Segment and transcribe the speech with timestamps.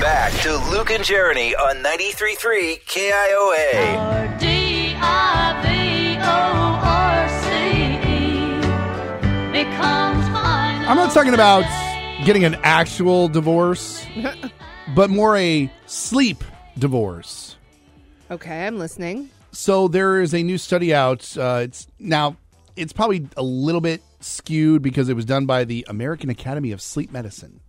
[0.00, 4.30] Back to Luke and Jeremy on 93.3 KIOA.
[10.88, 11.64] I'm not talking about
[12.24, 14.06] getting an actual divorce,
[14.94, 16.42] but more a sleep
[16.78, 17.56] divorce.
[18.30, 19.28] Okay, I'm listening.
[19.52, 21.36] So there is a new study out.
[21.36, 22.38] Uh, it's now
[22.74, 26.80] it's probably a little bit skewed because it was done by the American Academy of
[26.80, 27.60] Sleep Medicine.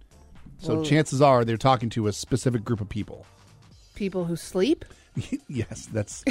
[0.62, 0.84] So Whoa.
[0.84, 3.26] chances are they're talking to a specific group of people.
[3.96, 4.86] People who sleep.
[5.48, 6.24] yes, that's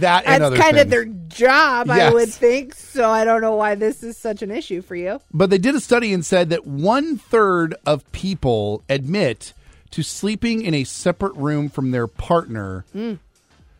[0.00, 0.90] that and That's other kind of things.
[0.90, 2.12] their job, I Yes.
[2.12, 2.74] would think.
[2.74, 5.20] So I don't know why this is such an issue for you.
[5.32, 9.54] But they did a study and said that one third of people admit
[9.92, 12.84] to sleeping in a separate room from their partner.
[12.94, 13.18] Mm.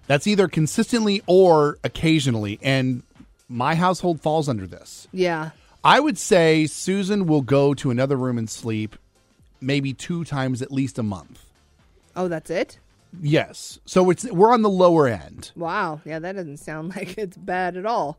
[0.06, 2.58] That's either consistently or occasionally.
[2.62, 3.02] And
[3.48, 5.08] my household falls under this.
[5.12, 5.50] Yeah.
[5.84, 8.96] I would say Susan will go to another room and sleep
[9.62, 11.44] maybe two times at least a month.
[12.16, 12.78] Oh, that's it.
[13.20, 13.78] Yes.
[13.84, 15.52] So it's we're on the lower end.
[15.56, 16.00] Wow.
[16.04, 18.18] Yeah, that doesn't sound like it's bad at all.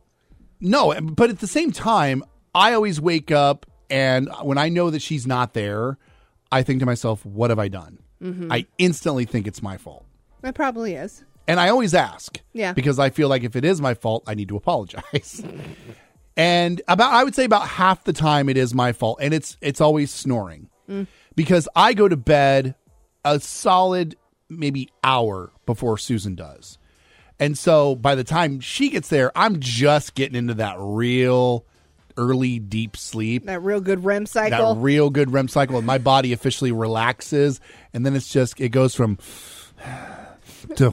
[0.60, 2.24] No, but at the same time,
[2.56, 5.98] I always wake up and when I know that she's not there,
[6.52, 8.00] I think to myself, what have I done?
[8.22, 8.52] Mm-hmm.
[8.52, 10.06] I instantly think it's my fault.
[10.44, 11.24] It probably is.
[11.48, 12.40] And I always ask.
[12.54, 12.74] Yeah.
[12.74, 15.44] Because I feel like if it is my fault, I need to apologize.
[16.38, 19.58] and about I would say about half the time it is my fault and it's
[19.62, 20.70] it's always snoring.
[20.90, 21.08] Mm.
[21.36, 22.76] Because I go to bed
[23.26, 24.16] a solid
[24.50, 26.78] maybe hour before Susan does.
[27.40, 31.66] And so by the time she gets there, I'm just getting into that real
[32.18, 33.46] early deep sleep.
[33.46, 34.76] That real good REM cycle.
[34.76, 37.60] That real good REM cycle, and my body officially relaxes,
[37.94, 39.18] and then it's just it goes from
[40.76, 40.92] to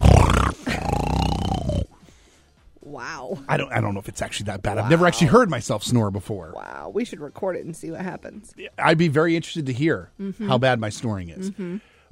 [2.90, 3.38] wow.
[3.48, 4.78] I don't I don't know if it's actually that bad.
[4.78, 6.52] I've never actually heard myself snore before.
[6.54, 6.90] Wow.
[6.94, 8.52] We should record it and see what happens.
[8.78, 10.48] I'd be very interested to hear Mm-hmm.
[10.48, 11.52] how bad my snoring is.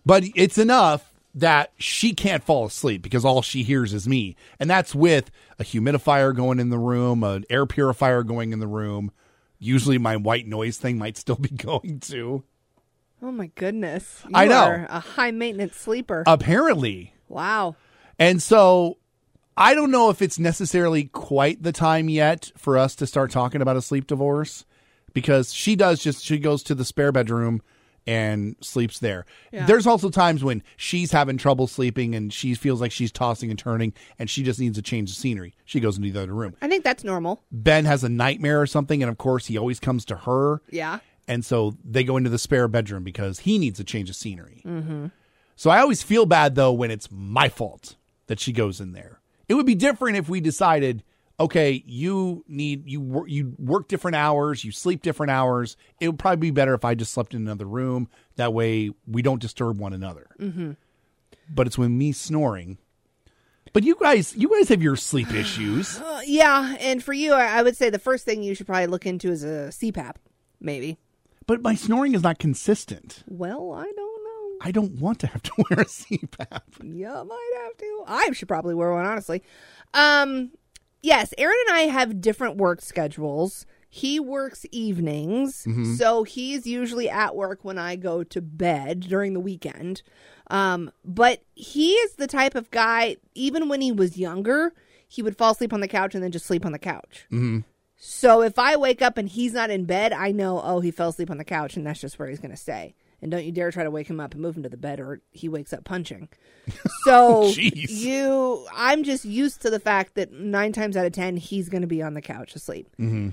[0.06, 4.34] But it's enough that she can't fall asleep because all she hears is me.
[4.58, 8.66] And that's with a humidifier going in the room, an air purifier going in the
[8.66, 9.12] room.
[9.58, 12.44] Usually my white noise thing might still be going too.
[13.20, 14.22] Oh my goodness.
[14.24, 14.86] You I know.
[14.88, 16.22] A high maintenance sleeper.
[16.26, 17.12] Apparently.
[17.28, 17.74] wow.
[18.18, 18.98] And so
[19.58, 23.60] I don't know if it's necessarily quite the time yet for us to start talking
[23.60, 24.64] about a sleep divorce
[25.12, 27.60] because she does just she goes to the spare bedroom
[28.06, 29.26] and sleeps there.
[29.50, 29.66] Yeah.
[29.66, 33.58] There's also times when she's having trouble sleeping and she feels like she's tossing and
[33.58, 35.56] turning and she just needs a change of scenery.
[35.64, 36.54] She goes into the other room.
[36.62, 37.42] I think that's normal.
[37.50, 40.62] Ben has a nightmare or something and of course he always comes to her.
[40.70, 41.00] Yeah.
[41.26, 44.62] And so they go into the spare bedroom because he needs a change of scenery.
[44.64, 45.06] Mm-hmm.
[45.56, 47.96] So I always feel bad though when it's my fault
[48.28, 49.20] that she goes in there.
[49.48, 51.02] It would be different if we decided,
[51.40, 55.76] okay, you need you you work different hours, you sleep different hours.
[56.00, 58.08] It would probably be better if I just slept in another room.
[58.36, 60.26] That way we don't disturb one another.
[60.38, 60.72] Mm-hmm.
[61.48, 62.78] But it's when me snoring.
[63.72, 66.00] But you guys, you guys have your sleep issues.
[66.08, 66.74] Uh, yeah.
[66.80, 69.30] And for you, I, I would say the first thing you should probably look into
[69.30, 70.16] is a CPAP,
[70.60, 70.98] maybe.
[71.46, 73.22] but my snoring is not consistent.
[73.28, 74.07] Well, I don't know.
[74.60, 76.60] I don't want to have to wear a CPAP.
[76.82, 78.04] Yeah, might have to.
[78.06, 79.42] I should probably wear one, honestly.
[79.94, 80.52] Um,
[81.02, 83.66] yes, Aaron and I have different work schedules.
[83.90, 89.40] He works evenings, so he's usually at work when I go to bed during the
[89.40, 90.02] weekend.
[90.50, 94.74] Um, but he is the type of guy, even when he was younger,
[95.06, 97.26] he would fall asleep on the couch and then just sleep on the couch.
[97.32, 97.60] Mm-hmm.
[97.96, 101.08] So if I wake up and he's not in bed, I know, oh, he fell
[101.08, 102.94] asleep on the couch and that's just where he's going to stay.
[103.20, 105.00] And don't you dare try to wake him up and move him to the bed
[105.00, 106.28] or he wakes up punching.
[107.04, 111.70] So you, I'm just used to the fact that nine times out of 10, he's
[111.70, 112.88] going to be on the couch asleep.
[113.00, 113.30] Mm-hmm.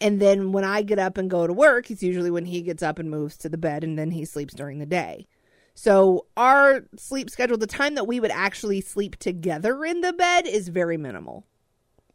[0.00, 2.82] And then when I get up and go to work, it's usually when he gets
[2.82, 5.28] up and moves to the bed and then he sleeps during the day.
[5.74, 10.46] So our sleep schedule, the time that we would actually sleep together in the bed
[10.46, 11.46] is very minimal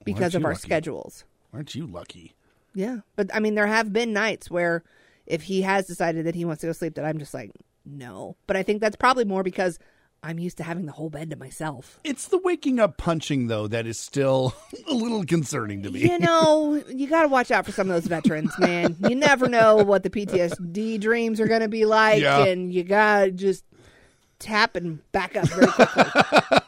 [0.03, 0.61] because of our lucky?
[0.61, 1.23] schedules.
[1.53, 2.35] Aren't you lucky?
[2.75, 2.97] Yeah.
[3.15, 4.83] But I mean, there have been nights where
[5.27, 7.51] if he has decided that he wants to go sleep, that I'm just like,
[7.85, 8.35] no.
[8.47, 9.77] But I think that's probably more because
[10.23, 11.99] I'm used to having the whole bed to myself.
[12.03, 14.55] It's the waking up punching though that is still
[14.87, 16.01] a little concerning to me.
[16.01, 18.95] You know, you got to watch out for some of those veterans, man.
[18.99, 22.45] You never know what the PTSD dreams are going to be like, Yeah.
[22.45, 23.63] and you got to just
[24.39, 26.03] tap and back up very quickly.